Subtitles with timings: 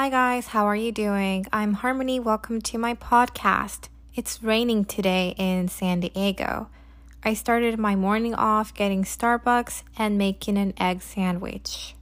[0.00, 1.44] Hi guys, how are you doing?
[1.52, 2.20] I'm Harmony.
[2.20, 3.88] Welcome to my podcast.
[4.14, 6.68] It's raining today in San Diego.
[7.24, 11.96] I started my morning off getting Starbucks and making an egg sandwich.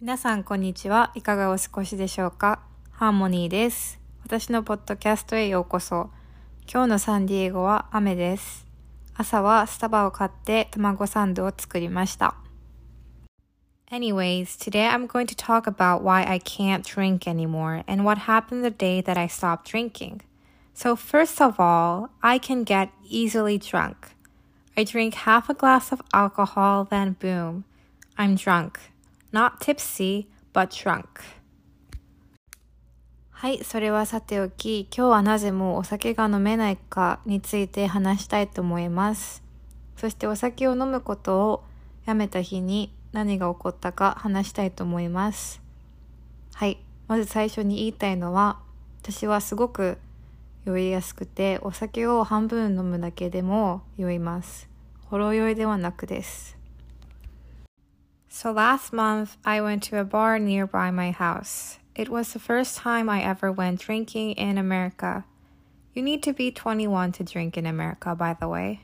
[0.00, 1.12] 皆さんこんにちは。
[1.14, 2.58] いかがお過ごしでしょうか
[2.90, 4.00] ハーモニーです。
[4.24, 6.10] 私のポッドキャストへようこそ。
[6.68, 8.66] 今日のサンディエゴは雨です。
[9.14, 12.39] 朝はスタバを買って卵サンドを作りました。
[13.91, 18.71] Anyways, today I'm going to talk about why I can't drink anymore and what happened the
[18.71, 20.21] day that I stopped drinking.
[20.73, 24.15] So, first of all, I can get easily drunk.
[24.75, 27.63] I drink half a glass of alcohol, then boom,
[28.17, 28.79] I'm drunk.
[29.31, 31.21] Not tipsy, but drunk.
[33.29, 39.43] はい、それはさておき、今日はなぜもうお酒が飲めないかについて話したいと思います。
[39.97, 41.63] そしてお酒を飲むことを
[42.05, 45.60] やめた日に 何が起こったか話したいと思います。
[46.54, 46.78] はい。
[47.08, 48.60] まず最初に言いたいのは、
[49.02, 49.98] 私はすごく
[50.64, 54.68] 酔いやすくて、お酒を半分飲むだけでも酔います。
[55.06, 56.56] ほろ酔いではなくです。
[58.30, 61.80] So last month, I went to a bar nearby my house.
[61.96, 65.24] It was the first time I ever went drinking in America.
[65.94, 68.82] You need to be 21 to drink in America, by the way.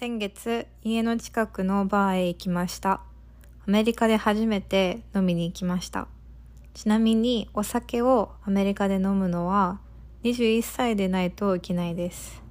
[0.00, 3.02] 先月、家の近くのバーへ行きました。
[3.68, 6.08] アメリカで初めて飲みに行きました。
[6.72, 9.78] ちなみに、お酒をアメリカで飲むのは
[10.22, 12.42] 21歳でないといけないです。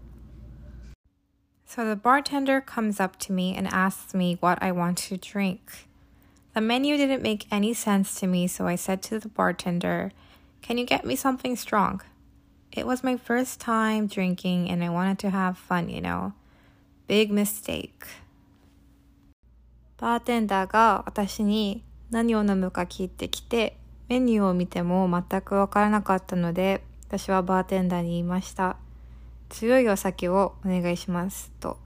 [1.65, 5.87] So the bartender comes up to me and asks me what I want to drink.
[6.53, 10.11] The menu didn't make any sense to me, so I said to the bartender,
[10.61, 12.01] Can you get me something strong?
[12.71, 16.33] It was my first time drinking and I wanted to have fun, you know.
[17.09, 17.89] Big mistake.
[19.97, 23.77] バーテンダーが私に何を飲むか聞いてきて、
[24.09, 28.77] メニューを見ても全くわからなかったので、私はバーテンダーに言いました。
[29.49, 31.51] 強いお酒をお願いします。
[31.59, 31.79] と。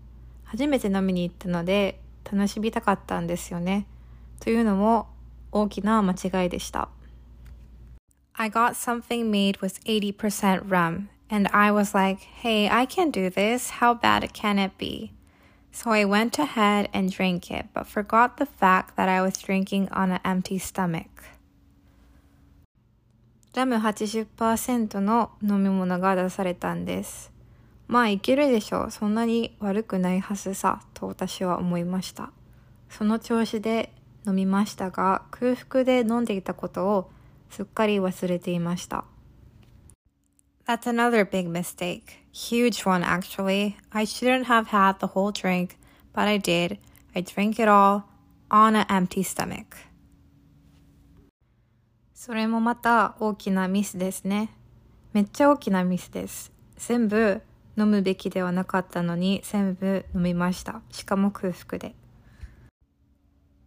[0.43, 3.87] 初めて飲みに行ったので、楽しみたかったんですよね。
[4.41, 5.07] というのも
[5.53, 6.89] 大きな間違いでした。
[8.33, 13.71] I got something made with 80% rum And I was like, hey, I can do this.
[13.81, 15.13] How bad can it be?
[15.72, 19.88] So I went ahead and drank it, but forgot the fact that I was drinking
[19.90, 21.06] on an empty stomach.
[23.54, 27.32] ラム80%の飲み物が出されたんです。
[27.88, 28.90] まあいけるでしょう。
[28.90, 32.30] そんなに悪くないはずさ、と私は思いました。
[32.90, 33.92] その調子で
[34.26, 37.10] 飲みましたが、空腹で飲んでいたことを
[37.50, 39.04] すっかり忘れていました。
[40.66, 42.02] That's another big mistake.
[42.32, 43.76] Huge one, actually.
[43.92, 45.76] I shouldn't have had the whole drink,
[46.12, 46.78] but I did.
[47.14, 48.04] I drank it all
[48.50, 49.76] on an empty stomach.
[52.14, 54.50] それもまた大きなミスですね。
[55.12, 56.52] めっちゃ大きなミスです。
[56.76, 57.40] 全部
[57.76, 60.82] 飲むべきではなかったのに全部飲みました。
[60.90, 61.94] しかも空腹で。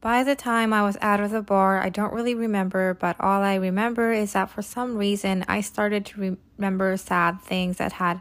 [0.01, 3.43] By the time I was out of the bar, I don't really remember, but all
[3.43, 8.19] I remember is that for some reason I started to remember sad things that had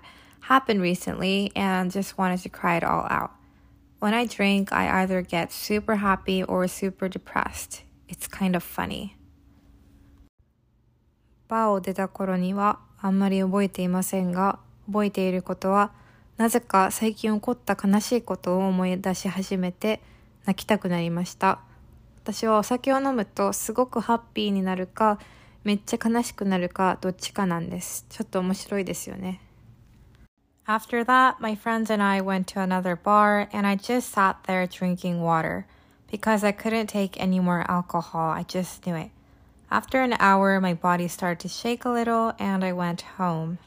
[0.50, 3.32] happened recently and just wanted to cry it all out.
[4.00, 7.84] When I drink, I either get super happy or super depressed.
[8.08, 9.16] It's kind of funny.
[11.48, 15.92] バーを出た頃にはあんまり覚えていませんが、覚えていることは、
[16.38, 20.02] なぜか最近起こった悲しいことを思い出し始めて、
[20.46, 21.60] 泣きたくなりました。
[22.24, 25.20] 私はお酒を飲むとすごくハッピーになるか、
[25.64, 28.06] めっちゃ悲しくなるかどっちかなんです。
[28.10, 29.42] ちょっと面白いですよね。
[30.68, 35.22] After that, my friends and I went to another bar and I just sat there drinking
[35.22, 35.68] water.
[36.10, 39.12] Because I couldn't take any more alcohol, I just knew it.
[39.70, 43.60] After an hour, my body started to shake a little and I went home.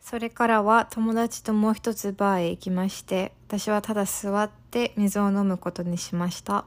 [0.00, 6.64] それからは友達ともう一つバーへ行きまして、私はただ座って水を飲むことにしました。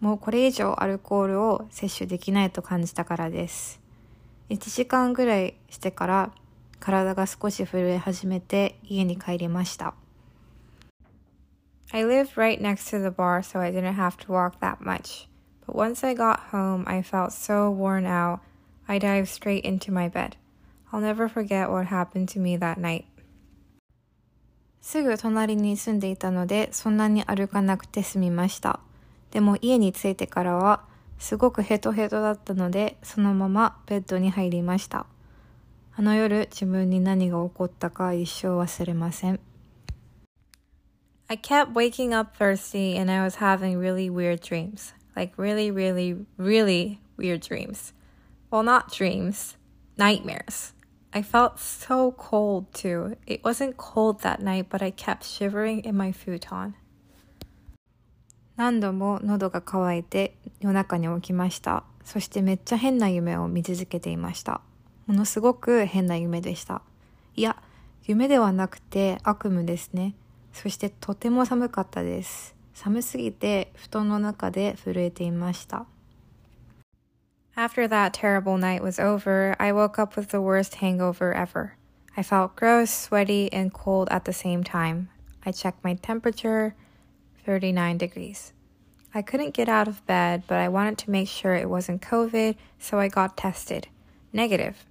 [0.00, 3.80] もうこれ以上アルコールを摂取できないと感じたからです。
[4.50, 6.30] 1時間ぐらいしてから
[6.80, 9.94] 体が少し震え始めて家に帰りました。
[11.90, 15.28] I lived right next to the bar so I didn't have to walk that much.
[15.66, 18.40] But once I got home, I felt so worn out,
[18.86, 20.36] I dived straight into my bed.
[20.92, 23.04] I'll never forget what happened to me that night.
[24.80, 28.80] すぐ隣に住んでいたので、そんなに歩かなくて済みました。
[29.30, 30.82] でも家に着いてからは、
[31.18, 35.06] すごくヘトヘトだったので、そのままベッドに入りました。
[35.98, 39.40] あの夜、自分に何が起こったか一生忘れません。
[41.26, 44.94] I kept waking up thirsty and I was having really weird dreams.
[45.18, 47.92] like really, really, really weird dreams.
[48.52, 49.56] Well, not dreams,
[49.96, 50.72] nightmares.
[51.12, 53.16] I felt so cold too.
[53.26, 56.74] It wasn't cold that night, but I kept shivering in my futon.
[58.56, 61.82] 何度も喉が渇いて夜中に起きました。
[62.04, 64.60] そしてめっちゃ変な夢を見続けていました。
[65.08, 66.82] ものすごく変な夢でした。
[67.34, 67.56] いや、
[68.04, 70.14] 夢ではなくて悪夢ですね。
[70.52, 72.54] そしてとても寒かったです。
[72.74, 75.86] 寒すぎて布団の中で震えていました。
[77.56, 81.70] After that terrible night was over, I woke up with the worst hangover ever.
[82.14, 85.08] I felt gross, sweaty, and cold at the same time.
[85.44, 86.74] I checked my temperature
[87.46, 88.52] 39 degrees.
[89.14, 92.56] I couldn't get out of bed, but I wanted to make sure it wasn't COVID,
[92.78, 93.88] so I got tested.
[94.32, 94.84] Negative.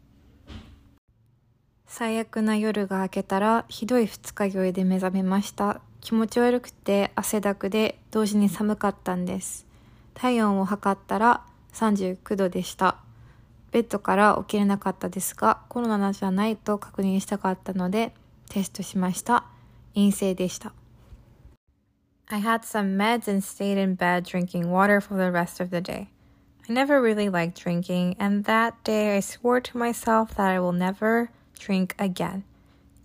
[1.98, 5.82] 最悪な夜が明けたらひどい二日酔いで目覚めました。
[6.00, 9.66] 気持ち悪くて汗だくで同時に寒かったんです。
[10.14, 11.42] 体温を測ったら
[11.74, 12.98] 39度でした。
[13.72, 18.14] ベッドから起きれなかったですが、コロナじゃないと確認したかったので、
[18.48, 19.46] テストしました。
[19.96, 20.74] 陰性でした。
[22.28, 26.10] I had some meds and stayed in bed drinking water for the rest of the day.
[26.70, 30.72] I never really liked drinking, and that day I swore to myself that I will
[30.72, 32.44] never drink again.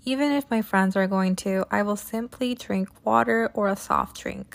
[0.04, 4.20] Even if my friends are going to, I will simply drink water or a soft
[4.20, 4.46] drink.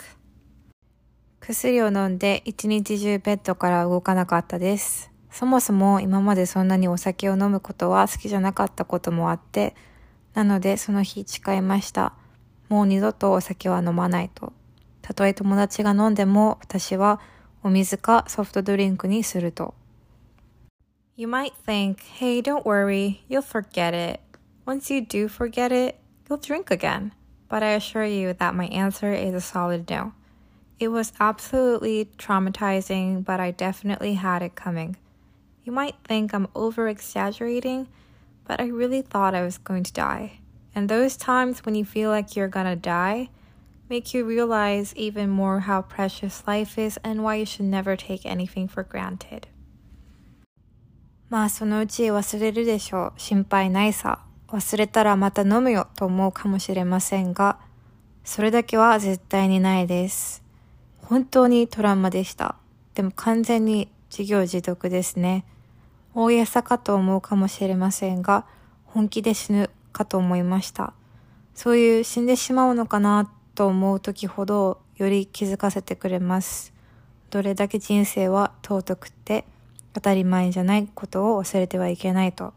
[1.40, 5.10] 薬を飲んで一日中ベッドから動かなかったです。
[5.30, 9.74] そもそも今までそんなにお酒を飲むことは好きじゃなかったこともあって、
[10.34, 12.12] なのでその日誓いました。
[12.68, 14.52] もう二度とお酒は飲まないと。
[15.00, 17.20] たとえ友達が飲んでも私は
[17.62, 19.74] お水かソフトドリンクにすると。
[21.18, 24.20] You might think, hey, don't worry, you'll forget it.
[24.64, 25.98] Once you do forget it,
[26.28, 27.10] you'll drink again.
[27.48, 30.12] But I assure you that my answer is a solid no.
[30.78, 34.96] It was absolutely traumatizing, but I definitely had it coming.
[35.64, 37.88] You might think I'm over exaggerating,
[38.44, 40.38] but I really thought I was going to die.
[40.72, 43.30] And those times when you feel like you're gonna die
[43.88, 48.24] make you realize even more how precious life is and why you should never take
[48.24, 49.48] anything for granted.
[51.30, 53.20] まあそのうち忘れるでしょう。
[53.20, 54.20] 心配ないさ。
[54.48, 57.58] 忘れたらまた飲むよと思うかもしれませんが、
[58.24, 60.42] それだけは絶対にないです。
[61.02, 62.56] 本当にトラウマでした。
[62.94, 65.44] でも完全に自業自得ですね。
[66.14, 68.46] 大げさかと思うかもしれませんが、
[68.86, 70.94] 本気で死ぬかと思いました。
[71.54, 76.72] そういう死んでしまうのかなと思う時ほどより気づかせてくれます。
[77.28, 79.44] どれだけ人生は尊くて
[79.92, 82.52] 当たり前じゃないことを忘れてはいけないと。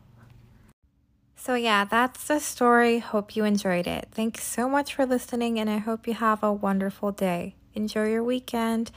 [1.38, 3.00] So yeah, that's the story.
[3.00, 4.10] Hope you enjoyed it.
[4.14, 7.56] Thanks so much for listening and I hope you have a wonderful day.
[7.74, 8.92] Enjoy your weekend.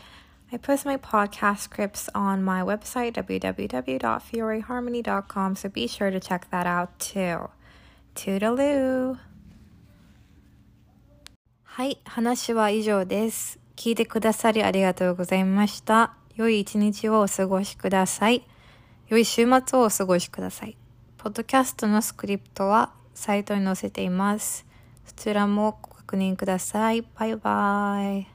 [0.52, 6.66] I post my podcast scripts on my website, www.fioreharmony.com, so be sure to check that
[6.66, 7.48] out too.
[8.14, 9.16] Toodaloo!
[11.64, 13.58] はい、話は以上です。
[13.74, 16.23] 聞いてくださりありがとうございました。
[16.36, 18.44] 良い一日をお過ごしください。
[19.08, 20.76] 良い週末をお過ごしください。
[21.16, 24.66] ポッドキャストのスクリプトはサイトに載せています。
[25.06, 27.02] そちらもご確認ください。
[27.02, 28.33] バイバイ。